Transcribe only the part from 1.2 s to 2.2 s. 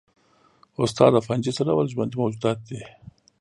فنجي څه ډول ژوندي